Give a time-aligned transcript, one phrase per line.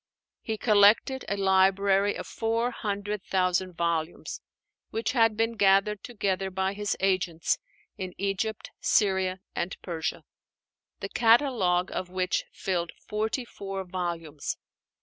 [0.41, 4.41] He collected a library of four hundred thousand volumes,
[4.89, 7.59] which had been gathered together by his agents
[7.99, 10.23] in Egypt, Syria, and Persia:
[11.01, 14.57] the catalogue of which filled forty four volumes.